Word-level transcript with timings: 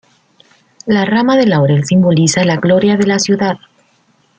La 0.87 1.05
rama 1.05 1.37
de 1.37 1.45
laurel 1.45 1.85
simboliza 1.85 2.43
la 2.43 2.55
gloria 2.57 2.97
de 2.97 3.05
la 3.05 3.19
ciudad. 3.19 3.59